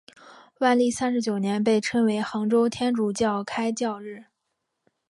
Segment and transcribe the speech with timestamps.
[0.57, 4.23] 万历三十九年被称为杭州天主教开教日。